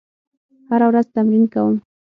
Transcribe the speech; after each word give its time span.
هره 0.69 0.85
ورځ 0.89 1.05
تمرین 1.15 1.45
کوم. 1.53 1.75